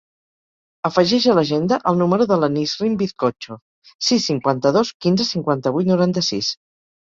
Afegeix 0.87 1.25
a 1.33 1.33
l'agenda 1.39 1.77
el 1.91 1.99
número 1.99 2.25
de 2.31 2.37
la 2.43 2.49
Nisrin 2.53 2.95
Bizcocho: 3.01 3.59
sis, 4.09 4.25
cinquanta-dos, 4.31 4.93
quinze, 5.07 5.29
cinquanta-vuit, 5.35 5.93
noranta-sis. 5.93 6.51